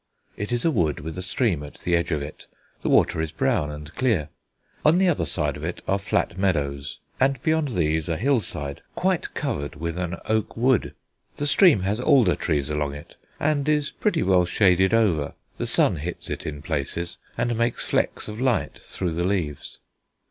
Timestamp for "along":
12.71-12.95